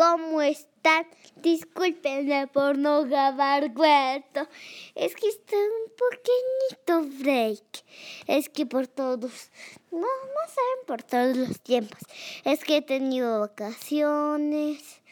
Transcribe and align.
¿Cómo 0.00 0.40
están? 0.40 1.06
Discúlpenme 1.42 2.46
por 2.46 2.78
no 2.78 3.04
grabar 3.04 3.74
cuento. 3.74 4.48
Es 4.94 5.14
que 5.14 5.28
está 5.28 5.56
un 5.56 5.92
pequeñito 6.00 7.22
break. 7.22 7.84
Es 8.26 8.48
que 8.48 8.64
por 8.64 8.86
todos, 8.86 9.50
no, 9.90 9.98
no 9.98 10.42
saben 10.46 10.86
por 10.86 11.02
todos 11.02 11.36
los 11.36 11.60
tiempos. 11.60 12.00
Es 12.44 12.64
que 12.64 12.78
he 12.78 12.80
tenido 12.80 13.40
vacaciones. 13.40 15.02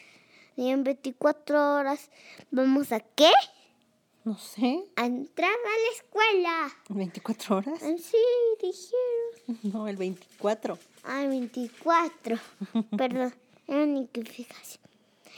Y 0.55 0.69
en 0.71 0.83
24 0.83 1.75
horas, 1.75 2.09
¿vamos 2.49 2.91
a 2.91 2.99
qué? 2.99 3.29
No 4.23 4.39
sé. 4.39 4.85
A 4.95 5.05
entrar 5.05 5.51
a 5.51 5.53
la 5.53 5.91
escuela. 5.93 6.69
¿24 6.89 7.51
horas? 7.57 7.79
Sí, 7.79 8.17
dijeron. 8.59 9.59
No, 9.71 9.87
el 9.87 9.97
24. 9.97 10.79
Ay, 11.03 11.27
24. 11.27 12.39
Perdón. 12.97 13.35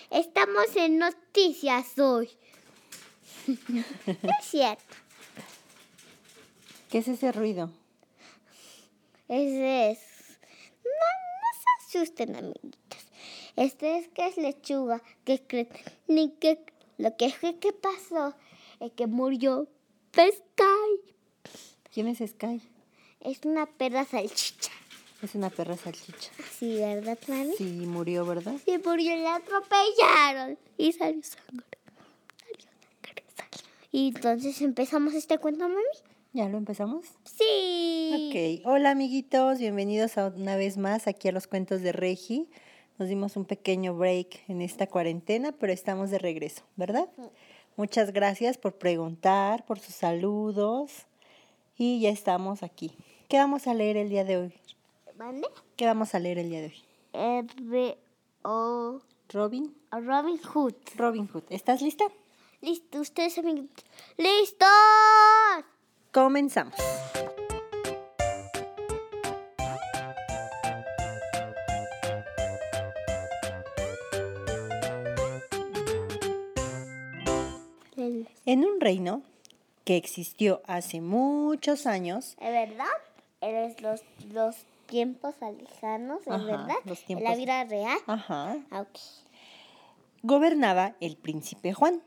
Estamos 0.10 0.76
en 0.78 1.00
noticias 1.00 2.00
hoy. 2.00 2.30
Es 4.08 4.46
cierto. 4.46 4.96
¿Qué 6.90 7.00
es 7.00 7.08
ese 7.10 7.34
ruido? 7.34 7.70
Ese 9.28 9.92
es. 9.92 10.00
No, 10.84 11.10
no 11.42 11.50
se 11.60 11.98
asusten, 11.98 12.36
amiguitos. 12.38 13.00
Este 13.58 13.98
es 13.98 14.08
que 14.08 14.28
es 14.28 14.38
lechuga. 14.38 15.02
Que 15.26 15.42
creen? 15.42 15.68
Ni 16.08 16.32
que. 16.32 16.60
Lo 16.98 17.18
que 17.18 17.32
fue 17.32 17.58
que 17.58 17.74
pasó 17.74 18.34
es 18.80 18.94
que 18.94 19.08
murió 19.08 19.68
Sky. 20.14 21.14
¿Quién 21.94 22.08
es 22.08 22.20
Sky? 22.20 22.62
Es 23.20 23.42
una 23.44 23.66
perra 23.66 24.06
salchicha. 24.06 24.71
Es 25.22 25.36
una 25.36 25.52
perra 25.52 25.78
salchicha. 25.78 26.32
Sí, 26.58 26.78
¿verdad, 26.78 27.18
mami? 27.28 27.54
Sí, 27.56 27.64
murió, 27.86 28.26
¿verdad? 28.26 28.56
Sí, 28.66 28.76
murió, 28.84 29.16
la 29.18 29.36
atropellaron. 29.36 30.58
Y 30.80 30.94
salió 30.94 31.22
sangre. 31.22 31.78
Salió 32.40 32.70
sangre, 33.04 33.24
salió. 33.36 33.68
Y 33.92 34.08
entonces 34.08 34.60
empezamos 34.62 35.14
este 35.14 35.38
cuento, 35.38 35.70
mami. 35.70 35.84
¿Ya 36.34 36.50
lo 36.50 36.58
empezamos? 36.58 37.06
Sí. 37.24 38.62
Ok. 38.64 38.68
Hola, 38.68 38.90
amiguitos. 38.92 39.60
Bienvenidos 39.60 40.18
a 40.18 40.28
una 40.28 40.56
vez 40.56 40.78
más 40.78 41.06
aquí 41.06 41.28
a 41.28 41.32
los 41.32 41.46
cuentos 41.46 41.82
de 41.82 41.92
Regi. 41.92 42.50
Nos 42.98 43.08
dimos 43.08 43.36
un 43.36 43.46
pequeño 43.46 43.96
break 43.96 44.50
en 44.50 44.64
esta 44.64 44.88
cuarentena, 44.88 45.52
pero 45.52 45.72
estamos 45.72 46.10
de 46.10 46.18
regreso, 46.18 46.64
¿verdad? 46.78 47.08
Muchas 47.76 48.12
gracias 48.12 48.58
por 48.58 48.74
preguntar, 48.80 49.66
por 49.68 49.80
sus 49.80 49.94
saludos. 49.94 51.06
Y 51.78 52.00
ya 52.00 52.10
estamos 52.10 52.64
aquí. 52.64 52.92
¿Qué 53.28 53.38
vamos 53.38 53.68
a 53.68 53.76
leer 53.76 53.98
el 53.98 54.10
día 54.10 54.24
de 54.24 54.38
hoy? 54.38 54.54
¿Mande? 55.22 55.48
¿Qué 55.76 55.86
vamos 55.86 56.16
a 56.16 56.20
leer 56.20 56.40
el 56.40 56.50
día 56.50 56.62
de 56.62 56.66
hoy? 56.66 56.84
R 57.14 57.98
O 58.42 59.00
Robin. 59.30 59.72
Robin 59.92 60.40
Hood. 60.40 60.74
Robin 60.96 61.28
Hood. 61.28 61.44
¿Estás 61.52 61.84
lista? 61.84 62.06
Listo, 62.62 63.02
ustedes 63.02 63.38
amiguitos. 63.38 63.86
¡Listos! 64.18 64.68
Comenzamos. 66.12 66.74
En 77.96 78.66
un 78.66 78.82
reino 78.82 79.22
que 79.86 79.98
existió 79.98 80.64
hace 80.66 81.00
muchos 81.00 81.86
años, 81.86 82.36
¿Es 82.40 82.52
verdad? 82.52 82.88
Eres 83.40 83.80
los, 83.82 84.02
los 84.34 84.56
tiempos 84.92 85.36
lejanos, 85.58 86.20
¿es 86.22 86.28
Ajá, 86.28 86.46
verdad? 86.46 86.76
los 86.84 87.04
En 87.08 87.24
la 87.24 87.34
vida 87.36 87.64
real. 87.64 87.98
ajá, 88.08 88.58
Ah, 88.70 88.82
ok. 88.82 89.00
gobernaba 90.22 90.96
el 91.00 91.16
príncipe 91.16 91.72
Juan. 91.74 92.04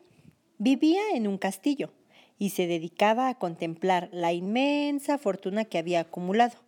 Vivía 0.59 1.01
en 1.15 1.27
un 1.27 1.39
castillo 1.39 1.91
y 2.39 2.51
se 2.51 2.67
dedicaba 2.67 3.29
a 3.29 3.39
contemplar 3.39 4.11
la 4.13 4.35
inmensa 4.35 5.17
fortuna 5.17 5.65
que 5.65 5.79
había 5.79 6.01
acumulado. 6.01 6.59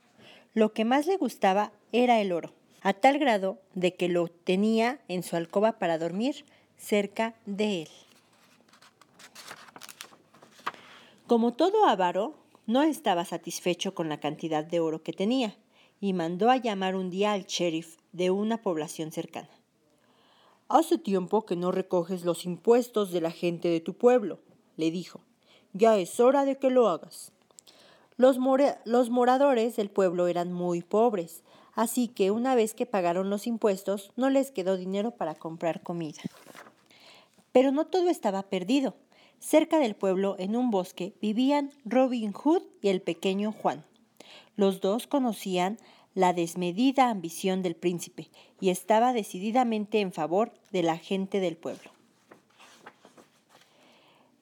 Lo 0.55 0.72
que 0.72 0.87
más 0.87 1.06
le 1.06 1.19
gustaba 1.19 1.71
era 1.93 2.19
el 2.22 2.32
oro, 2.32 2.55
a 2.81 2.94
tal 2.94 3.19
grado 3.19 3.59
de 3.75 3.94
que 3.94 4.09
lo 4.09 4.28
tenía 4.28 4.99
en 5.09 5.22
su 5.22 5.37
alcoba 5.37 5.72
para 5.78 5.99
dormir 5.99 6.47
cerca 6.78 7.34
de 7.44 7.82
él. 7.82 7.88
Como 11.26 11.53
todo 11.53 11.84
avaro, 11.87 12.34
no 12.66 12.82
estaba 12.82 13.26
satisfecho 13.26 13.94
con 13.94 14.09
la 14.09 14.19
cantidad 14.19 14.65
de 14.65 14.81
oro 14.81 15.03
que 15.03 15.12
tenía 15.12 15.55
y 16.00 16.12
mandó 16.12 16.50
a 16.50 16.56
llamar 16.56 16.94
un 16.94 17.10
día 17.10 17.32
al 17.32 17.44
sheriff 17.44 17.96
de 18.12 18.30
una 18.30 18.62
población 18.62 19.12
cercana. 19.12 19.50
Hace 20.68 20.98
tiempo 20.98 21.46
que 21.46 21.56
no 21.56 21.70
recoges 21.70 22.24
los 22.24 22.44
impuestos 22.44 23.12
de 23.12 23.20
la 23.20 23.30
gente 23.30 23.68
de 23.68 23.80
tu 23.80 23.94
pueblo, 23.94 24.40
le 24.76 24.90
dijo. 24.90 25.20
Ya 25.72 25.96
es 25.96 26.20
hora 26.20 26.44
de 26.44 26.58
que 26.58 26.70
lo 26.70 26.88
hagas. 26.88 27.32
Los, 28.16 28.38
los 28.84 29.10
moradores 29.10 29.76
del 29.76 29.90
pueblo 29.90 30.26
eran 30.26 30.52
muy 30.52 30.82
pobres, 30.82 31.42
así 31.74 32.08
que 32.08 32.30
una 32.30 32.54
vez 32.54 32.74
que 32.74 32.86
pagaron 32.86 33.30
los 33.30 33.46
impuestos 33.46 34.10
no 34.16 34.30
les 34.30 34.50
quedó 34.50 34.76
dinero 34.76 35.12
para 35.12 35.34
comprar 35.34 35.82
comida. 35.82 36.22
Pero 37.52 37.72
no 37.72 37.86
todo 37.86 38.08
estaba 38.08 38.42
perdido. 38.44 38.94
Cerca 39.38 39.78
del 39.78 39.94
pueblo, 39.94 40.34
en 40.38 40.56
un 40.56 40.70
bosque, 40.70 41.14
vivían 41.20 41.70
Robin 41.84 42.32
Hood 42.32 42.62
y 42.80 42.88
el 42.88 43.02
pequeño 43.02 43.52
Juan. 43.52 43.84
Los 44.56 44.80
dos 44.80 45.06
conocían 45.06 45.78
la 46.14 46.32
desmedida 46.32 47.10
ambición 47.10 47.62
del 47.62 47.76
príncipe 47.76 48.30
y 48.60 48.70
estaba 48.70 49.12
decididamente 49.12 50.00
en 50.00 50.12
favor 50.12 50.52
de 50.72 50.82
la 50.82 50.97
gente 50.97 51.41
del 51.41 51.56
pueblo. 51.56 51.91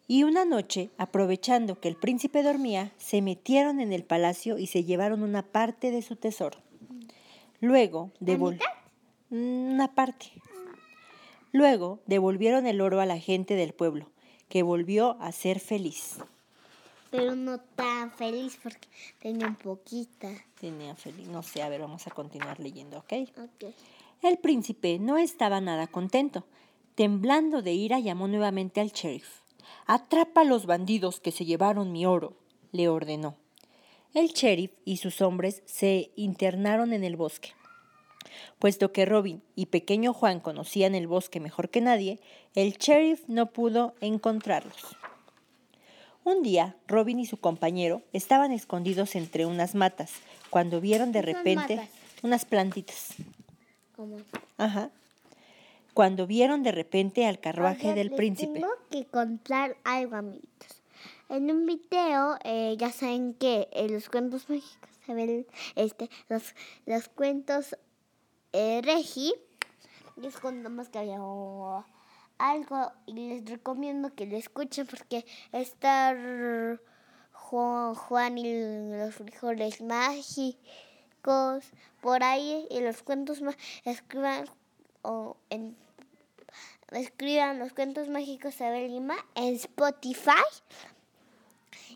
Y 0.06 0.22
una 0.22 0.44
noche, 0.44 0.90
aprovechando 0.98 1.80
que 1.80 1.88
el 1.88 1.96
príncipe 1.96 2.42
dormía, 2.42 2.92
se 2.98 3.22
metieron 3.22 3.80
en 3.80 3.92
el 3.92 4.04
palacio 4.04 4.58
y 4.58 4.66
se 4.66 4.84
llevaron 4.84 5.22
una 5.22 5.42
parte 5.42 5.90
de 5.90 6.02
su 6.02 6.14
tesoro. 6.16 6.58
Luego 7.60 8.12
devol- 8.20 8.60
una 9.30 9.94
parte. 9.94 10.26
Luego 11.52 12.00
devolvieron 12.06 12.66
el 12.66 12.80
oro 12.82 13.00
a 13.00 13.06
la 13.06 13.18
gente 13.18 13.54
del 13.54 13.72
pueblo, 13.72 14.10
que 14.48 14.62
volvió 14.62 15.16
a 15.20 15.32
ser 15.32 15.58
feliz. 15.58 16.18
Pero 17.16 17.36
no 17.36 17.60
tan 17.60 18.10
feliz 18.10 18.58
porque 18.60 18.88
tenía 19.20 19.46
un 19.46 19.54
poquita. 19.54 20.30
Tenía 20.60 20.96
feliz, 20.96 21.28
no 21.28 21.44
sé, 21.44 21.62
a 21.62 21.68
ver, 21.68 21.80
vamos 21.80 22.08
a 22.08 22.10
continuar 22.10 22.58
leyendo, 22.58 22.98
¿ok? 22.98 23.12
Ok. 23.38 23.72
El 24.20 24.38
príncipe 24.38 24.98
no 24.98 25.16
estaba 25.16 25.60
nada 25.60 25.86
contento. 25.86 26.44
Temblando 26.96 27.62
de 27.62 27.72
ira, 27.72 28.00
llamó 28.00 28.26
nuevamente 28.26 28.80
al 28.80 28.90
sheriff. 28.90 29.42
Atrapa 29.86 30.40
a 30.40 30.44
los 30.44 30.66
bandidos 30.66 31.20
que 31.20 31.30
se 31.30 31.44
llevaron 31.44 31.92
mi 31.92 32.04
oro, 32.04 32.34
le 32.72 32.88
ordenó. 32.88 33.36
El 34.12 34.30
sheriff 34.30 34.72
y 34.84 34.96
sus 34.96 35.20
hombres 35.20 35.62
se 35.66 36.10
internaron 36.16 36.92
en 36.92 37.04
el 37.04 37.14
bosque. 37.14 37.50
Puesto 38.58 38.90
que 38.90 39.06
Robin 39.06 39.40
y 39.54 39.66
pequeño 39.66 40.14
Juan 40.14 40.40
conocían 40.40 40.96
el 40.96 41.06
bosque 41.06 41.38
mejor 41.38 41.68
que 41.70 41.80
nadie, 41.80 42.18
el 42.56 42.72
sheriff 42.72 43.22
no 43.28 43.52
pudo 43.52 43.94
encontrarlos. 44.00 44.96
Un 46.24 46.42
día, 46.42 46.74
Robin 46.88 47.18
y 47.20 47.26
su 47.26 47.36
compañero 47.36 48.00
estaban 48.14 48.50
escondidos 48.50 49.14
entre 49.14 49.44
unas 49.44 49.74
matas, 49.74 50.10
cuando 50.48 50.80
vieron 50.80 51.12
de 51.12 51.20
¿Qué 51.20 51.32
son 51.32 51.36
repente 51.36 51.76
matas? 51.76 51.90
unas 52.22 52.44
plantitas. 52.46 53.14
¿Cómo? 53.94 54.16
Ajá. 54.56 54.90
Cuando 55.92 56.26
vieron 56.26 56.62
de 56.62 56.72
repente 56.72 57.26
al 57.26 57.38
carruaje 57.38 57.94
del 57.94 58.08
les 58.08 58.16
príncipe. 58.16 58.54
Tengo 58.54 58.72
que 58.90 59.04
contar 59.04 59.76
algo, 59.84 60.16
amiguitos. 60.16 60.82
En 61.28 61.50
un 61.50 61.66
video, 61.66 62.38
eh, 62.42 62.74
ya 62.78 62.90
saben 62.90 63.34
que 63.34 63.68
eh, 63.72 63.88
los 63.88 64.08
cuentos 64.08 64.48
mágicos, 64.48 64.90
¿saben? 65.06 65.46
Este, 65.76 66.08
los, 66.28 66.54
los 66.86 67.08
cuentos 67.08 67.76
eh, 68.52 68.80
Regi, 68.82 69.34
les 70.16 70.36
contamos 70.38 70.88
que 70.88 70.98
había 70.98 71.18
oh, 71.20 71.84
algo 72.50 72.92
y 73.06 73.14
les 73.14 73.44
recomiendo 73.48 74.14
que 74.14 74.26
lo 74.26 74.36
escuchen 74.36 74.86
porque 74.86 75.24
está 75.52 76.14
Juan, 77.32 77.94
Juan 77.94 78.38
y 78.38 78.90
los 78.96 79.14
frijoles 79.14 79.80
mágicos 79.80 81.64
por 82.00 82.22
ahí 82.22 82.66
y 82.70 82.80
los 82.80 83.02
cuentos 83.02 83.40
más 83.40 83.56
escriban 83.84 84.44
o 85.02 85.36
en 85.50 85.76
escriban 86.90 87.58
los 87.58 87.72
cuentos 87.72 88.08
mágicos 88.08 88.58
de 88.58 88.88
Lima 88.88 89.16
en 89.34 89.54
Spotify 89.54 90.44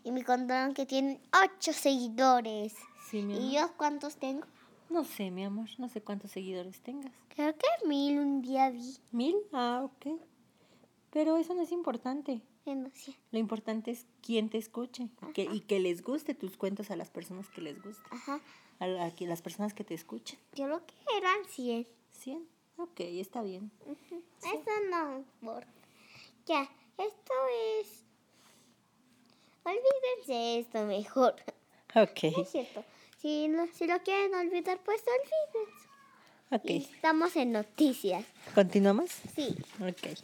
y 0.03 0.11
me 0.11 0.23
contaron 0.23 0.73
que 0.73 0.85
tienen 0.85 1.19
ocho 1.43 1.73
seguidores. 1.73 2.73
Sí, 3.09 3.21
mi 3.21 3.37
¿Y 3.37 3.51
yo 3.53 3.71
cuántos 3.77 4.17
tengo? 4.17 4.45
No 4.89 5.03
sé, 5.03 5.29
mi 5.29 5.45
amor, 5.45 5.67
no 5.77 5.87
sé 5.89 6.01
cuántos 6.01 6.31
seguidores 6.31 6.81
tengas. 6.81 7.13
Creo 7.35 7.53
que 7.55 7.87
mil 7.87 8.19
un 8.19 8.41
día 8.41 8.71
vi. 8.71 8.97
¿Mil? 9.11 9.35
Ah, 9.53 9.81
ok. 9.83 10.19
Pero 11.11 11.37
eso 11.37 11.53
no 11.55 11.61
es 11.63 11.71
importante. 11.71 12.41
No. 12.65 12.91
Lo 13.31 13.39
importante 13.39 13.89
es 13.89 14.05
quién 14.21 14.49
te 14.49 14.59
escuche 14.59 15.03
y 15.27 15.33
que, 15.33 15.43
y 15.51 15.61
que 15.61 15.79
les 15.79 16.03
guste 16.03 16.35
tus 16.35 16.55
cuentos 16.55 16.91
a 16.91 16.95
las 16.95 17.09
personas 17.09 17.49
que 17.49 17.61
les 17.61 17.81
gusta, 17.81 18.03
Ajá. 18.11 18.39
a, 18.79 19.05
a 19.05 19.11
que- 19.15 19.25
las 19.25 19.41
personas 19.41 19.73
que 19.73 19.83
te 19.83 19.95
escuchen. 19.95 20.37
Yo 20.53 20.65
creo 20.65 20.85
que 20.85 20.93
eran 21.17 21.43
100. 21.45 21.87
¿Cien? 22.11 22.47
Ok, 22.77 22.99
está 22.99 23.41
bien. 23.41 23.71
Eso 24.43 24.69
no 24.91 25.17
importa. 25.17 25.67
Ya, 26.45 26.69
esto 26.97 27.33
es... 27.79 28.03
Olvídense 29.65 30.33
de 30.33 30.59
esto 30.59 30.85
mejor. 30.85 31.35
Ok, 31.95 32.23
No 32.37 32.43
es 32.43 32.51
cierto. 32.51 32.83
Si, 33.17 33.47
no- 33.47 33.67
si 33.73 33.87
lo 33.87 33.97
quieren 34.03 34.35
olvidar, 34.35 34.79
pues 34.83 35.01
olvídense. 35.01 35.88
Estamos 36.51 37.35
en 37.35 37.51
noticias. 37.51 38.25
¿Continuamos? 38.55 39.11
Sí. 39.35 39.55
Ok. 39.81 40.17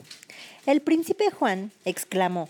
El 0.66 0.82
príncipe 0.82 1.30
Juan 1.30 1.72
exclamó. 1.86 2.50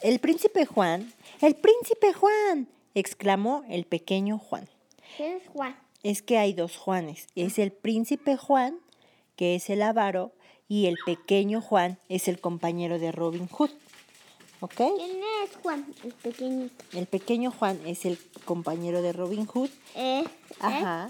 El 0.00 0.20
príncipe 0.20 0.64
Juan, 0.64 1.12
el 1.42 1.54
príncipe 1.54 2.14
Juan, 2.14 2.68
exclamó 2.94 3.64
el 3.68 3.84
pequeño 3.84 4.38
Juan. 4.38 4.68
¿Quién 5.16 5.36
es 5.36 5.48
Juan? 5.48 5.76
Es 6.02 6.22
que 6.22 6.38
hay 6.38 6.54
dos 6.54 6.76
Juanes. 6.78 7.26
Es 7.34 7.58
el 7.58 7.72
príncipe 7.72 8.36
Juan, 8.38 8.78
que 9.36 9.54
es 9.54 9.68
el 9.68 9.82
avaro, 9.82 10.32
y 10.66 10.86
el 10.86 10.96
pequeño 11.04 11.60
Juan 11.60 11.98
es 12.08 12.26
el 12.26 12.40
compañero 12.40 12.98
de 12.98 13.12
Robin 13.12 13.48
Hood. 13.48 13.70
¿Ok? 14.60 14.76
¿Quién 14.76 15.20
es 15.44 15.56
Juan? 15.62 15.86
El 16.02 16.12
pequeñito. 16.12 16.84
El 16.92 17.06
pequeño 17.06 17.50
Juan 17.50 17.78
es 17.86 18.06
el 18.06 18.18
compañero 18.46 19.02
de 19.02 19.12
Robin 19.12 19.44
Hood. 19.46 19.68
Eh, 19.94 20.24
¿eh? 20.62 21.06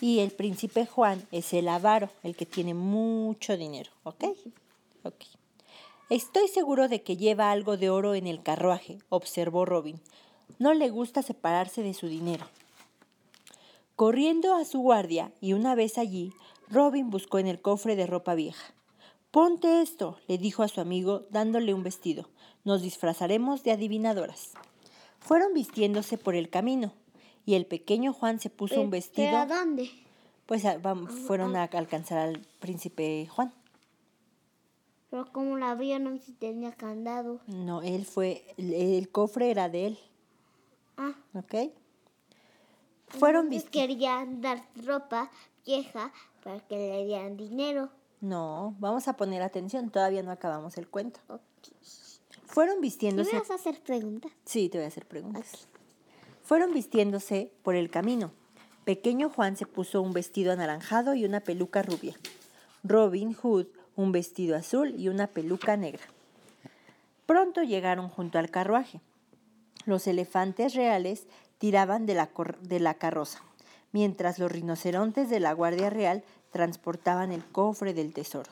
Y 0.00 0.20
el 0.20 0.30
príncipe 0.30 0.86
Juan 0.86 1.26
es 1.30 1.52
el 1.52 1.68
avaro, 1.68 2.08
el 2.22 2.34
que 2.34 2.46
tiene 2.46 2.72
mucho 2.72 3.56
dinero. 3.56 3.90
¿Ok? 4.04 4.24
Ok. 5.04 5.24
Estoy 6.08 6.48
seguro 6.48 6.88
de 6.88 7.02
que 7.02 7.16
lleva 7.16 7.50
algo 7.50 7.76
de 7.76 7.90
oro 7.90 8.14
en 8.14 8.26
el 8.26 8.42
carruaje, 8.42 8.98
observó 9.10 9.64
Robin. 9.64 10.00
No 10.58 10.74
le 10.74 10.88
gusta 10.88 11.22
separarse 11.22 11.82
de 11.82 11.94
su 11.94 12.08
dinero. 12.08 12.46
Corriendo 13.94 14.54
a 14.54 14.64
su 14.64 14.80
guardia 14.80 15.32
y 15.40 15.52
una 15.52 15.74
vez 15.74 15.98
allí, 15.98 16.32
Robin 16.68 17.10
buscó 17.10 17.38
en 17.38 17.46
el 17.46 17.60
cofre 17.60 17.94
de 17.94 18.06
ropa 18.06 18.34
vieja. 18.34 18.72
Ponte 19.30 19.82
esto, 19.82 20.18
le 20.26 20.38
dijo 20.38 20.62
a 20.62 20.68
su 20.68 20.80
amigo 20.80 21.26
dándole 21.30 21.74
un 21.74 21.82
vestido. 21.82 22.28
Nos 22.64 22.82
disfrazaremos 22.82 23.62
de 23.62 23.72
adivinadoras. 23.72 24.52
Fueron 25.20 25.52
vistiéndose 25.52 26.18
por 26.18 26.34
el 26.34 26.48
camino 26.48 26.92
y 27.50 27.54
el 27.56 27.66
pequeño 27.66 28.12
Juan 28.12 28.38
se 28.38 28.48
puso 28.48 28.80
un 28.80 28.90
vestido. 28.90 29.26
¿Pero 29.28 29.38
a 29.38 29.46
dónde? 29.46 29.90
Pues 30.46 30.64
a- 30.64 30.78
vam- 30.80 31.08
fueron 31.08 31.56
a 31.56 31.64
alcanzar 31.64 32.18
al 32.18 32.40
príncipe 32.60 33.26
Juan. 33.28 33.52
Pero 35.10 35.30
como 35.32 35.56
la 35.58 35.72
abrieron 35.72 36.20
si 36.20 36.32
tenía 36.32 36.70
candado. 36.72 37.40
No, 37.48 37.82
él 37.82 38.04
fue, 38.06 38.44
el, 38.56 38.72
el 38.74 39.08
cofre 39.10 39.50
era 39.50 39.68
de 39.68 39.86
él, 39.88 39.98
Ah, 40.96 41.14
¿ok? 41.34 41.72
Fueron 43.08 43.48
vistiendo. 43.48 43.72
querían 43.94 44.40
dar 44.40 44.62
ropa 44.84 45.30
vieja 45.66 46.12
para 46.44 46.60
que 46.60 46.76
le 46.76 47.04
dieran 47.06 47.36
dinero. 47.36 47.88
No, 48.20 48.76
vamos 48.78 49.08
a 49.08 49.16
poner 49.16 49.42
atención, 49.42 49.90
todavía 49.90 50.22
no 50.22 50.30
acabamos 50.30 50.76
el 50.78 50.86
cuento. 50.88 51.18
Ok. 51.28 51.40
Fueron 52.46 52.76
¿Sí 52.76 52.80
vistiéndose. 52.82 53.32
me 53.32 53.38
vas 53.40 53.50
a 53.50 53.54
hacer 53.54 53.80
preguntas? 53.82 54.30
Sí, 54.44 54.68
te 54.68 54.78
voy 54.78 54.84
a 54.84 54.88
hacer 54.88 55.06
preguntas. 55.06 55.64
Ok. 55.64 55.69
Fueron 56.50 56.74
vistiéndose 56.74 57.52
por 57.62 57.76
el 57.76 57.90
camino. 57.90 58.32
Pequeño 58.84 59.30
Juan 59.30 59.56
se 59.56 59.66
puso 59.66 60.02
un 60.02 60.12
vestido 60.12 60.50
anaranjado 60.50 61.14
y 61.14 61.24
una 61.24 61.38
peluca 61.38 61.80
rubia. 61.80 62.16
Robin 62.82 63.34
Hood 63.34 63.68
un 63.94 64.10
vestido 64.10 64.56
azul 64.56 64.92
y 64.98 65.08
una 65.08 65.28
peluca 65.28 65.76
negra. 65.76 66.02
Pronto 67.24 67.62
llegaron 67.62 68.08
junto 68.08 68.40
al 68.40 68.50
carruaje. 68.50 69.00
Los 69.84 70.08
elefantes 70.08 70.74
reales 70.74 71.28
tiraban 71.58 72.04
de 72.04 72.14
la, 72.14 72.94
carroza, 72.94 73.44
mientras 73.92 74.40
los 74.40 74.50
rinocerontes 74.50 75.30
de 75.30 75.38
la 75.38 75.52
Guardia 75.52 75.88
Real 75.88 76.24
transportaban 76.50 77.30
el 77.30 77.44
cofre 77.44 77.94
del 77.94 78.12
tesoro. 78.12 78.50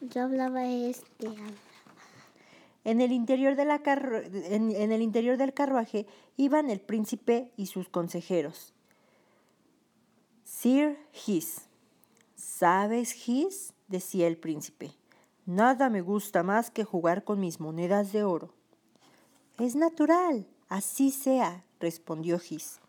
Yo 0.00 0.22
hablaba 0.22 0.64
este. 0.64 1.28
En 2.90 3.00
el, 3.00 3.12
interior 3.12 3.56
en- 3.56 4.92
el 4.92 5.00
interior 5.00 5.36
del 5.36 5.54
carruaje 5.54 6.08
iban 6.36 6.70
el 6.70 6.80
príncipe 6.80 7.52
y 7.56 7.66
sus 7.66 7.88
consejeros. 7.88 8.74
Sir 10.42 10.98
His. 11.24 11.68
¿Sabes, 12.34 13.28
His? 13.28 13.74
decía 13.86 14.26
el 14.26 14.36
príncipe. 14.36 14.90
Nada 15.46 15.88
me 15.88 16.00
gusta 16.00 16.42
más 16.42 16.72
que 16.72 16.82
jugar 16.82 17.22
con 17.22 17.38
mis 17.38 17.60
monedas 17.60 18.10
de 18.12 18.24
oro. 18.24 18.52
Es 19.60 19.76
natural, 19.76 20.48
así 20.68 21.12
sea, 21.12 21.62
respondió 21.78 22.40
His. 22.40 22.80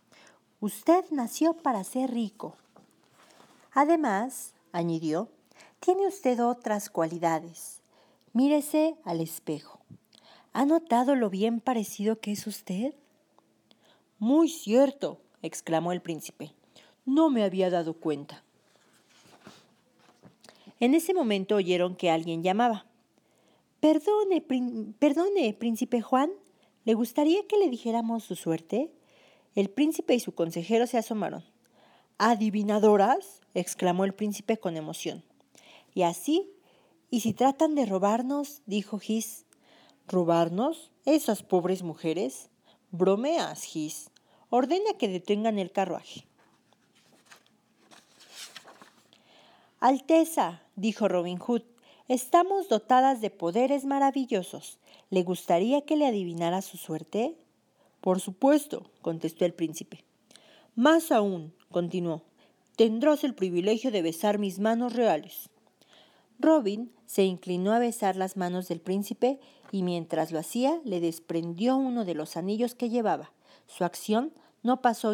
Usted 0.62 1.06
nació 1.12 1.54
para 1.54 1.84
ser 1.84 2.10
rico. 2.10 2.56
Además, 3.72 4.56
añadió, 4.72 5.30
tiene 5.80 6.08
usted 6.08 6.44
otras 6.44 6.90
cualidades. 6.90 7.81
Mírese 8.34 8.96
al 9.04 9.20
espejo. 9.20 9.82
¿Ha 10.54 10.66
notado 10.66 11.16
lo 11.16 11.30
bien 11.30 11.60
parecido 11.60 12.20
que 12.22 12.32
es 12.32 12.48
usted? 12.48 12.94
Muy 14.20 14.48
cierto, 14.48 15.20
exclamó 15.42 15.92
el 15.92 16.02
príncipe. 16.02 16.54
No 17.06 17.30
me 17.30 17.44
había 17.44 17.70
dado 17.70 17.94
cuenta. 17.94 18.44
En 20.80 20.96
ese 20.96 21.14
momento 21.14 21.56
oyeron 21.56 21.96
que 21.96 22.10
alguien 22.10 22.42
llamaba. 22.42 22.86
Perdone, 23.82 24.42
perdone, 24.98 25.54
príncipe 25.54 26.02
Juan, 26.02 26.32
¿le 26.86 26.94
gustaría 26.94 27.46
que 27.48 27.58
le 27.58 27.70
dijéramos 27.70 28.24
su 28.24 28.36
suerte? 28.36 28.94
El 29.56 29.70
príncipe 29.70 30.16
y 30.16 30.22
su 30.22 30.34
consejero 30.34 30.88
se 30.88 30.98
asomaron. 30.98 31.44
¿Adivinadoras? 32.18 33.42
exclamó 33.54 34.06
el 34.06 34.14
príncipe 34.14 34.58
con 34.58 34.78
emoción. 34.78 35.24
Y 35.94 36.04
así, 36.04 36.50
¿y 37.12 37.20
si 37.20 37.34
tratan 37.34 37.76
de 37.76 37.86
robarnos? 37.86 38.64
dijo 38.66 38.98
Gis. 38.98 39.46
¿Robarnos? 40.08 40.92
¿Esas 41.06 41.44
pobres 41.44 41.84
mujeres? 41.84 42.50
Bromeas, 42.90 43.64
Gis. 43.64 44.10
Ordena 44.50 44.94
que 44.98 45.08
detengan 45.08 45.60
el 45.60 45.72
carruaje. 45.72 46.26
Alteza, 49.80 50.62
dijo 50.76 51.08
Robin 51.08 51.38
Hood, 51.38 51.64
estamos 52.08 52.70
dotadas 52.70 53.22
de 53.22 53.30
poderes 53.30 53.86
maravillosos. 53.86 54.80
¿Le 55.10 55.24
gustaría 55.24 55.82
que 55.82 55.98
le 55.98 56.08
adivinara 56.08 56.62
su 56.62 56.78
suerte? 56.78 57.36
Por 58.00 58.20
supuesto, 58.20 58.90
contestó 59.02 59.46
el 59.46 59.54
príncipe. 59.54 60.04
Más 60.76 61.12
aún, 61.12 61.54
continuó, 61.70 62.24
tendrás 62.76 63.24
el 63.24 63.36
privilegio 63.36 63.92
de 63.92 64.02
besar 64.02 64.40
mis 64.40 64.60
manos 64.60 64.94
reales. 64.94 65.51
Robin 66.42 66.92
se 67.06 67.24
inclinó 67.24 67.72
a 67.74 67.80
besar 67.80 68.16
las 68.16 68.38
manos 68.38 68.68
del 68.68 68.80
príncipe 68.82 69.40
y 69.72 69.84
mientras 69.84 70.32
lo 70.32 70.40
hacía 70.40 70.80
le 70.84 71.00
desprendió 71.00 71.76
uno 71.78 72.04
de 72.06 72.16
los 72.16 72.36
anillos 72.38 72.76
que 72.76 72.90
llevaba. 72.90 73.32
Su 73.68 73.84
acción 73.86 74.34
no 74.64 74.82
pasó 74.82 75.14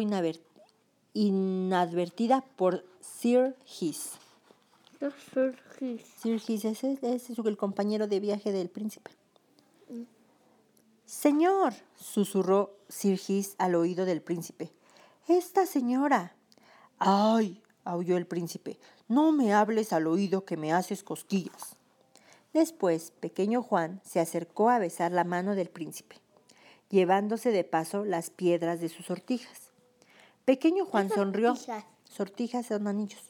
inadvertida 1.14 2.44
por 2.56 2.84
Sir 3.00 3.56
His. 3.80 4.12
Soy 5.32 5.54
Gis. 5.78 6.02
Sir 6.20 6.40
His 6.46 6.64
es, 6.64 6.82
el- 6.84 6.98
es 7.02 7.30
el 7.30 7.56
compañero 7.56 8.08
de 8.08 8.18
viaje 8.20 8.50
del 8.52 8.68
príncipe. 8.68 9.10
Señor, 11.06 11.72
susurró 11.96 12.74
Sir 12.88 13.18
His 13.28 13.54
al 13.58 13.74
oído 13.76 14.04
del 14.04 14.20
príncipe. 14.20 14.70
Esta 15.28 15.66
señora. 15.66 16.34
Ay, 16.98 17.62
aulló 17.88 18.16
el 18.16 18.26
príncipe, 18.26 18.78
no 19.08 19.32
me 19.32 19.52
hables 19.54 19.92
al 19.92 20.06
oído 20.06 20.44
que 20.44 20.56
me 20.56 20.72
haces 20.72 21.02
cosquillas. 21.02 21.76
Después, 22.52 23.12
pequeño 23.20 23.62
Juan 23.62 24.00
se 24.04 24.20
acercó 24.20 24.70
a 24.70 24.78
besar 24.78 25.12
la 25.12 25.24
mano 25.24 25.54
del 25.54 25.68
príncipe, 25.70 26.16
llevándose 26.90 27.50
de 27.50 27.64
paso 27.64 28.04
las 28.04 28.30
piedras 28.30 28.80
de 28.80 28.88
sus 28.88 29.06
sortijas. 29.06 29.70
Pequeño 30.44 30.84
Juan 30.86 31.08
¿Qué 31.08 31.14
sonrió. 31.14 31.54
sortijas? 32.04 32.66
Son 32.66 32.86
anillos. 32.86 33.22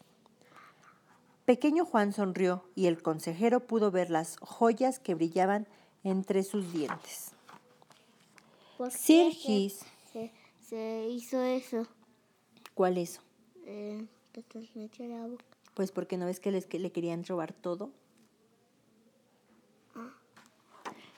Pequeño 1.45 1.85
Juan 1.85 2.12
sonrió 2.12 2.65
y 2.75 2.87
el 2.87 3.03
consejero 3.03 3.61
pudo 3.67 3.91
ver 3.91 4.11
las 4.11 4.37
joyas 4.41 4.99
que 4.99 5.15
brillaban 5.15 5.67
entre 6.05 6.43
sus 6.43 6.73
dientes. 6.73 7.31
¿Por 8.77 8.91
qué 8.91 8.97
Sir 8.99 9.35
se- 9.35 9.50
His. 9.50 9.81
se, 10.12 10.33
se 10.69 11.07
hizo 11.09 11.43
eso? 11.43 11.87
¿Cuál 12.75 12.99
es? 12.99 13.21
Eh, 13.65 14.07
que 14.42 14.61
te 14.61 14.78
metió 14.78 15.04
en 15.04 15.11
la 15.12 15.26
boca. 15.26 15.45
Pues 15.75 15.92
porque 15.92 16.16
no 16.16 16.26
ves 16.26 16.40
que, 16.40 16.50
les, 16.50 16.66
que 16.66 16.78
le 16.78 16.90
querían 16.92 17.25
robar 17.25 17.52
todo. 17.52 17.90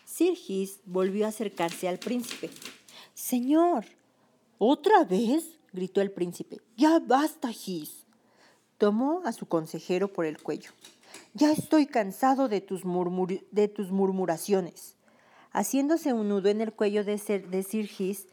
Sir 0.04 0.36
His 0.46 0.80
volvió 0.84 1.24
a 1.26 1.28
acercarse 1.28 1.88
al 1.88 1.98
príncipe. 1.98 2.50
Señor, 3.14 3.84
¿otra 4.58 5.04
vez? 5.04 5.58
gritó 5.72 6.00
el 6.00 6.10
príncipe. 6.10 6.60
Ya 6.76 6.98
basta, 6.98 7.50
His. 7.50 8.04
Tomó 8.76 9.22
a 9.24 9.32
su 9.32 9.46
consejero 9.46 10.12
por 10.12 10.26
el 10.26 10.42
cuello. 10.42 10.72
Ya 11.32 11.52
estoy 11.52 11.86
cansado 11.86 12.48
de 12.48 12.60
tus, 12.60 12.84
murmur- 12.84 13.44
de 13.50 13.68
tus 13.68 13.90
murmuraciones. 13.90 14.96
Haciéndose 15.52 16.12
un 16.12 16.28
nudo 16.28 16.48
en 16.48 16.60
el 16.60 16.72
cuello 16.72 17.04
de, 17.04 17.16
de 17.16 17.62
Sir 17.62 17.90
His, 17.98 18.26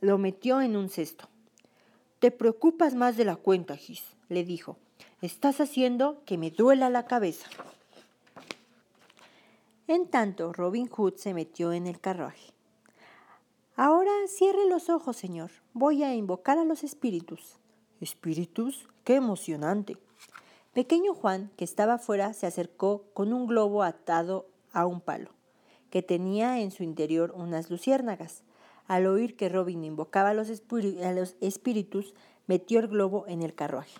lo 0.00 0.18
metió 0.18 0.60
en 0.60 0.76
un 0.76 0.88
cesto. 0.88 1.28
Te 2.24 2.30
preocupas 2.30 2.94
más 2.94 3.18
de 3.18 3.26
la 3.26 3.36
cuenta, 3.36 3.76
Gis, 3.76 4.02
le 4.30 4.44
dijo. 4.44 4.78
Estás 5.20 5.60
haciendo 5.60 6.22
que 6.24 6.38
me 6.38 6.50
duela 6.50 6.88
la 6.88 7.04
cabeza. 7.04 7.50
En 9.88 10.06
tanto, 10.06 10.54
Robin 10.54 10.88
Hood 10.88 11.16
se 11.16 11.34
metió 11.34 11.74
en 11.74 11.86
el 11.86 12.00
carruaje. 12.00 12.54
Ahora 13.76 14.10
cierre 14.26 14.66
los 14.70 14.88
ojos, 14.88 15.18
señor. 15.18 15.50
Voy 15.74 16.02
a 16.02 16.14
invocar 16.14 16.56
a 16.56 16.64
los 16.64 16.82
espíritus. 16.82 17.58
¿Espíritus? 18.00 18.88
¡Qué 19.04 19.16
emocionante! 19.16 19.98
Pequeño 20.72 21.12
Juan, 21.12 21.50
que 21.58 21.66
estaba 21.66 21.98
fuera, 21.98 22.32
se 22.32 22.46
acercó 22.46 23.04
con 23.12 23.34
un 23.34 23.46
globo 23.46 23.82
atado 23.82 24.46
a 24.72 24.86
un 24.86 25.02
palo, 25.02 25.28
que 25.90 26.00
tenía 26.00 26.60
en 26.60 26.70
su 26.70 26.84
interior 26.84 27.34
unas 27.36 27.68
luciérnagas. 27.68 28.44
Al 28.86 29.06
oír 29.06 29.36
que 29.36 29.48
Robin 29.48 29.84
invocaba 29.84 30.30
a 30.30 30.34
los, 30.34 30.48
a 30.50 31.12
los 31.12 31.36
espíritus, 31.40 32.14
metió 32.46 32.80
el 32.80 32.88
globo 32.88 33.26
en 33.26 33.42
el 33.42 33.54
carruaje. 33.54 33.98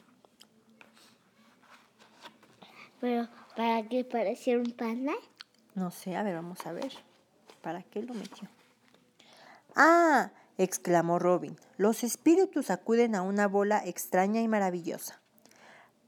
¿Pero 3.01 3.29
para 3.57 3.87
qué 3.89 4.05
parecía 4.05 4.59
un 4.59 4.73
panda? 4.73 5.13
No 5.75 5.91
sé, 5.91 6.17
a 6.17 6.23
ver, 6.23 6.35
vamos 6.35 6.65
a 6.67 6.73
ver. 6.73 6.93
¿Para 7.63 7.83
qué 7.83 8.03
lo 8.03 8.15
metió? 8.15 8.49
¡Ah! 9.75 10.31
exclamó 10.57 11.19
Robin. 11.19 11.57
Los 11.77 12.05
espíritus 12.05 12.71
acuden 12.71 13.15
a 13.15 13.23
una 13.23 13.49
bola 13.49 13.83
extraña 13.85 14.41
y 14.41 14.49
maravillosa. 14.49 15.21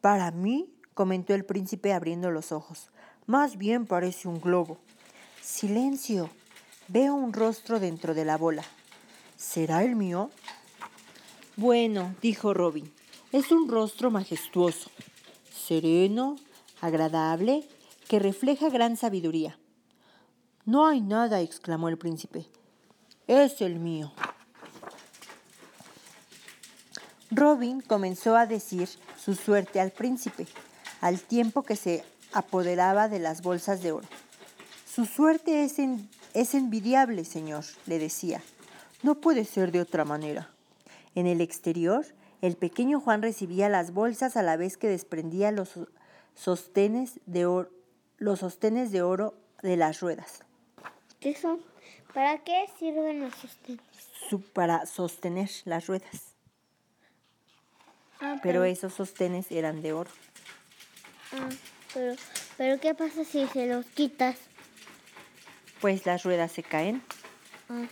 Para 0.01 0.31
mí, 0.31 0.73
comentó 0.95 1.35
el 1.35 1.45
príncipe 1.45 1.93
abriendo 1.93 2.31
los 2.31 2.53
ojos, 2.53 2.91
más 3.27 3.59
bien 3.59 3.87
parece 3.87 4.29
un 4.29 4.41
globo. 4.41 4.79
Silencio. 5.43 6.31
Veo 6.89 7.15
un 7.15 7.33
rostro 7.33 7.81
dentro 7.81 8.15
de 8.15 8.25
la 8.25 8.37
bola. 8.37 8.63
¿Será 9.37 9.83
el 9.83 9.97
mío? 9.97 10.31
Bueno, 11.57 12.15
dijo 12.23 12.55
Robin, 12.55 12.93
es 13.33 13.51
un 13.51 13.69
rostro 13.69 14.11
majestuoso, 14.11 14.91
sereno, 15.53 16.37
agradable, 16.81 17.67
que 18.09 18.21
refleja 18.21 18.69
gran 18.69 18.97
sabiduría. 18.97 19.59
No 20.65 20.87
hay 20.87 21.01
nada, 21.01 21.41
exclamó 21.41 21.89
el 21.89 21.99
príncipe. 21.99 22.47
Es 23.27 23.61
el 23.61 23.81
mío. 23.81 24.13
Robin 27.31 27.81
comenzó 27.81 28.37
a 28.37 28.47
decir 28.47 28.89
su 29.19 29.35
suerte 29.35 29.81
al 29.81 29.91
príncipe, 29.91 30.47
al 31.01 31.21
tiempo 31.21 31.65
que 31.65 31.75
se 31.75 32.05
apoderaba 32.33 33.09
de 33.09 33.19
las 33.19 33.43
bolsas 33.43 33.83
de 33.83 33.93
oro. 33.93 34.07
Su 34.87 35.05
suerte 35.05 35.65
es, 35.65 35.79
es 36.37 36.55
envidiable, 36.55 37.25
señor, 37.25 37.65
le 37.87 37.99
decía. 37.99 38.43
No 39.03 39.15
puede 39.23 39.47
ser 39.47 39.73
de 39.73 39.81
otra 39.81 40.05
manera. 40.05 40.51
En 41.15 41.27
el 41.27 41.41
exterior, 41.41 42.05
el 42.43 42.57
pequeño 42.57 43.01
Juan 43.01 43.23
recibía 43.23 43.71
las 43.71 43.95
bolsas 43.95 44.37
a 44.37 44.43
la 44.43 44.59
vez 44.59 44.77
que 44.77 44.87
desprendía 44.87 45.51
los 45.51 45.81
sostenes 46.35 47.21
de 47.25 47.47
oro, 47.47 47.71
los 48.19 48.41
sostenes 48.41 48.93
de 48.93 49.01
oro 49.01 49.33
de 49.63 49.79
las 49.79 50.01
ruedas. 50.01 50.41
¿Qué 51.21 51.35
son? 51.35 51.63
¿Para 52.13 52.45
qué 52.45 52.67
sirven 52.79 53.21
los 53.21 53.35
sostenes? 53.35 53.81
para 54.53 54.85
sostener 54.85 55.49
las 55.65 55.87
ruedas. 55.87 56.35
Ah, 58.21 58.37
pero 58.43 58.65
esos 58.65 58.93
sostenes 58.93 59.51
eran 59.51 59.81
de 59.81 59.95
oro. 59.95 60.11
Ah, 61.33 61.49
pero, 61.95 62.15
pero 62.59 62.81
¿qué 62.81 62.95
pasa 62.95 63.25
si 63.25 63.47
se 63.47 63.67
los 63.67 63.87
quitas? 63.87 64.37
Pues 65.81 66.07
las 66.07 66.23
ruedas 66.23 66.53
se 66.53 66.63
caen. 66.63 67.03
Ah. 67.69 67.87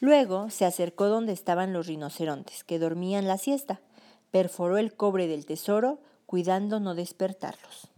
Luego 0.00 0.48
se 0.48 0.64
acercó 0.64 1.06
donde 1.06 1.32
estaban 1.32 1.72
los 1.72 1.86
rinocerontes, 1.86 2.64
que 2.64 2.78
dormían 2.78 3.28
la 3.28 3.36
siesta. 3.36 3.80
Perforó 4.30 4.78
el 4.78 4.94
cobre 4.94 5.26
del 5.26 5.44
tesoro, 5.44 6.00
cuidando 6.24 6.80
no 6.80 6.94
despertarlos. 6.94 7.88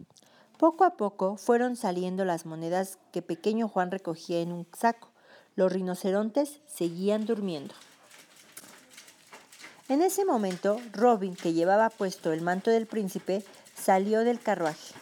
Poco 0.57 0.83
a 0.83 0.97
poco 0.97 1.37
fueron 1.37 1.75
saliendo 1.75 2.25
las 2.25 2.45
monedas 2.45 2.97
que 3.11 3.21
pequeño 3.21 3.67
Juan 3.67 3.91
recogía 3.91 4.39
en 4.39 4.51
un 4.51 4.67
saco. 4.77 5.09
Los 5.55 5.71
rinocerontes 5.71 6.61
seguían 6.65 7.25
durmiendo. 7.25 7.73
En 9.89 10.01
ese 10.01 10.25
momento, 10.25 10.79
Robin, 10.91 11.35
que 11.35 11.53
llevaba 11.53 11.89
puesto 11.89 12.33
el 12.33 12.41
manto 12.41 12.71
del 12.71 12.87
príncipe, 12.87 13.43
salió 13.75 14.21
del 14.21 14.39
carruaje. 14.39 14.93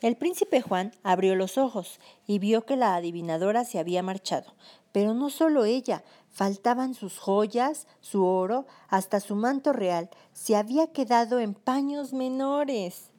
El 0.00 0.16
príncipe 0.16 0.60
Juan 0.60 0.92
abrió 1.02 1.34
los 1.34 1.58
ojos 1.58 1.98
y 2.24 2.38
vio 2.38 2.64
que 2.64 2.76
la 2.76 2.94
adivinadora 2.94 3.64
se 3.64 3.80
había 3.80 4.02
marchado. 4.02 4.52
Pero 4.92 5.12
no 5.12 5.28
solo 5.28 5.64
ella, 5.64 6.04
faltaban 6.30 6.94
sus 6.94 7.18
joyas, 7.18 7.88
su 8.00 8.24
oro, 8.24 8.66
hasta 8.88 9.18
su 9.18 9.34
manto 9.34 9.72
real. 9.72 10.08
Se 10.32 10.54
había 10.54 10.92
quedado 10.92 11.40
en 11.40 11.54
paños 11.54 12.12
menores. 12.12 13.10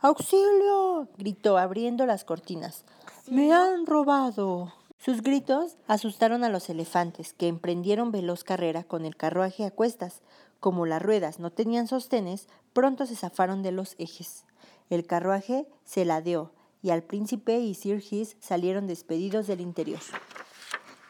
¡Auxilio! 0.00 1.08
gritó 1.18 1.58
abriendo 1.58 2.06
las 2.06 2.24
cortinas. 2.24 2.84
¡Me 3.26 3.52
han 3.52 3.84
robado! 3.84 4.72
Sus 4.96 5.22
gritos 5.22 5.76
asustaron 5.88 6.44
a 6.44 6.48
los 6.48 6.70
elefantes, 6.70 7.32
que 7.32 7.48
emprendieron 7.48 8.12
veloz 8.12 8.44
carrera 8.44 8.84
con 8.84 9.04
el 9.04 9.16
carruaje 9.16 9.64
a 9.64 9.72
cuestas. 9.72 10.22
Como 10.60 10.86
las 10.86 11.02
ruedas 11.02 11.40
no 11.40 11.50
tenían 11.50 11.88
sostenes, 11.88 12.48
pronto 12.72 13.06
se 13.06 13.16
zafaron 13.16 13.62
de 13.62 13.72
los 13.72 13.96
ejes. 13.98 14.44
El 14.90 15.06
carruaje 15.06 15.66
se 15.84 16.04
ladeó, 16.04 16.52
y 16.82 16.90
al 16.90 17.02
príncipe 17.02 17.58
y 17.58 17.74
Sir 17.74 18.02
His 18.08 18.36
salieron 18.40 18.86
despedidos 18.86 19.46
del 19.46 19.60
interior. 19.60 20.00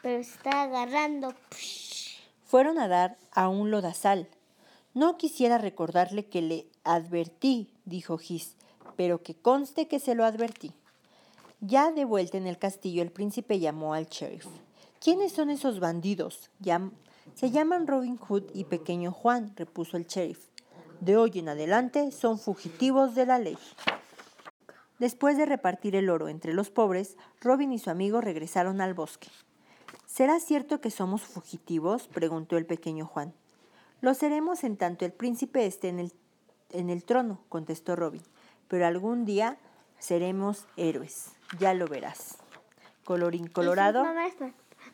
Pero 0.01 0.19
está 0.19 0.63
agarrando. 0.63 1.33
Fueron 2.45 2.79
a 2.79 2.87
dar 2.87 3.17
a 3.31 3.47
un 3.49 3.71
lodazal. 3.71 4.27
No 4.93 5.17
quisiera 5.17 5.57
recordarle 5.57 6.25
que 6.25 6.41
le 6.41 6.67
advertí, 6.83 7.69
dijo 7.85 8.19
His, 8.19 8.55
pero 8.95 9.21
que 9.21 9.35
conste 9.35 9.87
que 9.87 9.99
se 9.99 10.15
lo 10.15 10.25
advertí. 10.25 10.73
Ya 11.61 11.91
de 11.91 12.05
vuelta 12.05 12.37
en 12.37 12.47
el 12.47 12.57
castillo, 12.57 13.01
el 13.01 13.11
príncipe 13.11 13.59
llamó 13.59 13.93
al 13.93 14.07
sheriff. 14.07 14.47
¿Quiénes 15.01 15.33
son 15.33 15.49
esos 15.49 15.79
bandidos? 15.79 16.49
se 17.35 17.51
llaman 17.51 17.87
Robin 17.87 18.17
Hood 18.17 18.43
y 18.53 18.63
Pequeño 18.63 19.11
Juan, 19.11 19.53
repuso 19.55 19.95
el 19.97 20.07
sheriff. 20.07 20.48
De 21.01 21.15
hoy 21.15 21.31
en 21.35 21.49
adelante 21.49 22.11
son 22.11 22.37
fugitivos 22.37 23.15
de 23.15 23.25
la 23.25 23.39
ley. 23.39 23.57
Después 24.99 25.37
de 25.37 25.45
repartir 25.45 25.95
el 25.95 26.09
oro 26.09 26.27
entre 26.27 26.53
los 26.53 26.69
pobres, 26.69 27.15
Robin 27.39 27.71
y 27.71 27.79
su 27.79 27.89
amigo 27.89 28.19
regresaron 28.19 28.81
al 28.81 28.93
bosque. 28.93 29.29
¿Será 30.05 30.39
cierto 30.41 30.81
que 30.81 30.91
somos 30.91 31.21
fugitivos? 31.21 32.07
preguntó 32.07 32.57
el 32.57 32.65
pequeño 32.65 33.05
Juan. 33.05 33.33
Lo 34.01 34.13
seremos 34.13 34.63
en 34.65 34.75
tanto 34.75 35.05
el 35.05 35.13
príncipe 35.13 35.65
esté 35.65 35.87
en 35.87 35.99
el, 35.99 36.13
en 36.71 36.89
el 36.89 37.05
trono, 37.05 37.39
contestó 37.47 37.95
Robin, 37.95 38.23
pero 38.67 38.85
algún 38.85 39.23
día 39.23 39.57
seremos 39.99 40.67
héroes. 40.75 41.31
Ya 41.59 41.73
lo 41.73 41.87
verás. 41.87 42.37
Colorín 43.05 43.47
colorado. 43.47 44.03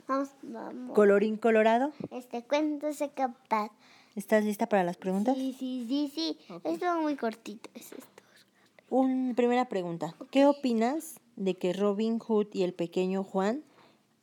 Vamos, 0.08 0.30
vamos. 0.44 0.96
Colorín 0.96 1.38
colorado. 1.38 1.92
Este 2.12 2.44
cuento 2.44 2.94
se 2.94 3.10
capta. 3.10 3.72
¿Estás 4.16 4.46
lista 4.46 4.68
para 4.70 4.86
las 4.86 4.96
preguntas? 4.96 5.36
Sí, 5.36 5.54
sí, 5.60 5.86
sí, 5.90 6.12
sí. 6.16 6.38
Esto 6.64 6.86
es 6.86 7.02
muy 7.02 7.18
cortito. 7.18 7.70
Es 7.74 7.92
esto. 7.92 8.24
Una 8.90 9.34
primera 9.36 9.68
pregunta. 9.68 10.16
¿Qué 10.32 10.46
opinas 10.46 11.20
de 11.36 11.56
que 11.58 11.74
Robin 11.74 12.20
Hood 12.20 12.48
y 12.54 12.64
el 12.64 12.74
pequeño 12.74 13.26
Juan 13.26 13.64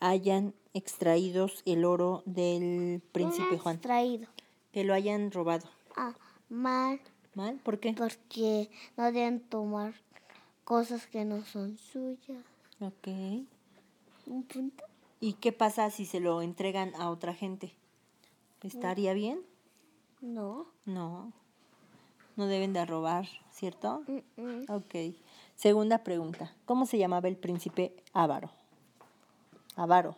hayan 0.01 0.55
extraído 0.73 1.51
el 1.67 1.85
oro 1.85 2.23
del 2.25 3.03
príncipe 3.13 3.59
Juan? 3.59 3.77
Extraído. 3.77 4.29
Que 4.73 4.85
lo 4.85 4.95
hayan 4.95 5.31
robado. 5.31 5.69
Ah, 5.95 6.15
mal. 6.49 6.99
¿Mal? 7.35 7.61
¿Por 7.63 7.79
qué? 7.79 7.93
Porque 7.93 8.71
no 8.97 9.05
deben 9.13 9.41
tomar 9.41 9.93
cosas 10.65 11.07
que 11.07 11.27
no 11.27 11.45
son 11.45 11.77
suyas. 11.77 12.45
Ok. 12.81 13.09
¿Un 14.27 14.43
punto? 14.45 14.85
¿Y 15.21 15.35
qué 15.35 15.53
pasa 15.53 15.91
si 15.91 16.07
se 16.07 16.21
lo 16.21 16.41
entregan 16.41 16.95
a 16.95 17.11
otra 17.11 17.35
gente? 17.35 17.73
¿Estaría 18.63 19.13
bien? 19.13 19.41
No. 20.23 20.67
No. 20.87 21.33
No 22.37 22.47
deben 22.47 22.73
de 22.73 22.87
robar, 22.87 23.29
¿cierto? 23.51 24.03
Ok. 24.69 24.95
Segunda 25.57 25.99
pregunta. 26.05 26.55
¿Cómo 26.65 26.87
se 26.87 26.97
llamaba 26.97 27.29
el 27.29 27.37
príncipe 27.37 27.93
Ávaro? 28.13 28.51
Avaro. 29.75 30.15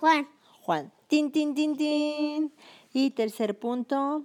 Juan. 0.00 0.28
Juan. 0.62 0.92
Tin, 1.08 1.30
tin, 1.30 1.54
tin, 1.54 1.76
tin. 1.76 2.52
Y 2.92 3.10
tercer 3.10 3.58
punto. 3.58 4.24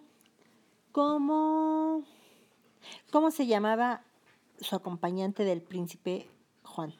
¿Cómo, 0.93 2.03
cómo 3.11 3.31
se 3.31 3.45
llamaba 3.45 4.03
su 4.59 4.75
acompañante 4.75 5.43
del 5.43 5.61
príncipe 5.61 6.29
Juan? 6.63 6.93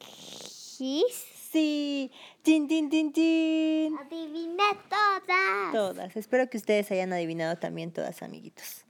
¿Gis? 0.00 1.39
Sí, 1.50 2.12
tin, 2.42 2.68
tin, 2.68 2.88
tin, 2.88 3.12
tin. 3.12 3.98
Adiviné 3.98 4.62
todas. 4.88 5.72
Todas. 5.72 6.16
Espero 6.16 6.48
que 6.48 6.56
ustedes 6.56 6.88
hayan 6.92 7.12
adivinado 7.12 7.56
también 7.56 7.90
todas, 7.90 8.22
amiguitos. 8.22 8.84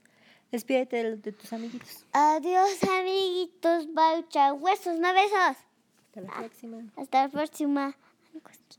Despídete 0.51 1.15
de, 1.17 1.31
tus 1.31 1.51
amiguitos. 1.53 2.05
Adiós, 2.11 2.83
amiguitos. 2.83 3.87
Bye, 3.93 4.51
huesos, 4.59 4.99
no 4.99 5.11
besos. 5.11 5.57
Hasta 6.05 6.21
la 6.21 6.33
próxima. 6.37 6.83
Hasta 6.97 7.23
la 7.23 7.29
próxima. 7.29 7.97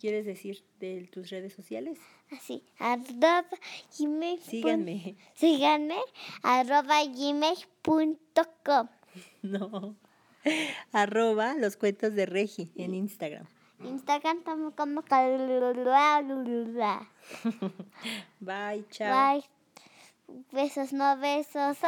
¿Quieres 0.00 0.26
decir 0.26 0.62
de 0.78 1.08
tus 1.10 1.30
redes 1.30 1.52
sociales? 1.52 1.98
Así, 2.30 2.62
arroba 2.78 3.44
gmail. 3.98 4.40
Síganme. 4.40 5.16
Síganme, 5.34 5.98
arroba 6.42 7.04
gmail.com. 7.04 8.88
No. 9.42 9.96
Arroba 10.92 11.54
los 11.54 11.76
cuentos 11.76 12.14
de 12.14 12.26
Regi 12.26 12.70
en 12.76 12.94
Instagram. 12.94 13.46
Instagram 13.84 14.42
como 14.42 14.72
como 14.74 15.02
Bye, 18.40 18.84
chao. 18.90 19.34
Bye. 19.34 19.44
Besos, 20.50 20.92
no 20.92 21.16
besos. 21.18 21.78